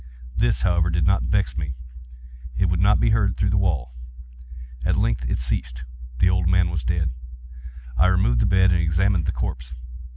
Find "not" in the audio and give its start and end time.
1.05-1.21, 2.79-2.99